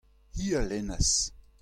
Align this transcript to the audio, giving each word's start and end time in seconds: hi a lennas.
hi 0.37 0.47
a 0.55 0.61
lennas. 0.71 1.11